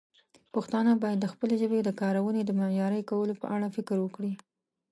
[0.53, 4.33] پښتانه باید د خپلې ژبې د کارونې د معیاري کولو په اړه فکر وکړي.